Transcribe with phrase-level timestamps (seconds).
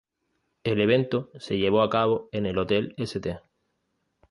[0.63, 3.39] El evento se llevó a cabo en el Hotel St.